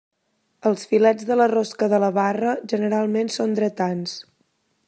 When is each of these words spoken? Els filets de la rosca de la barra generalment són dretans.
Els 0.69 0.85
filets 0.93 1.27
de 1.27 1.37
la 1.37 1.47
rosca 1.51 1.91
de 1.93 2.01
la 2.05 2.11
barra 2.17 2.57
generalment 2.75 3.33
són 3.39 3.57
dretans. 3.63 4.21